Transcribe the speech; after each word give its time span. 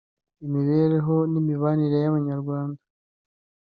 imibereho 0.45 1.15
n’imibanire 1.31 1.97
y’abanyarwanda 2.03 2.81